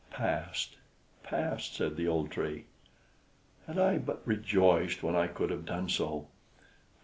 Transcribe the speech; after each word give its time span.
"Past! 0.09 0.77
past!" 1.21 1.75
said 1.75 1.95
the 1.95 2.07
old 2.07 2.31
Tree. 2.31 2.65
"Had 3.67 3.77
I 3.77 3.99
but 3.99 4.25
rejoiced 4.25 5.03
when 5.03 5.15
I 5.15 5.27
could 5.27 5.51
have 5.51 5.63
done 5.63 5.89
so! 5.89 6.27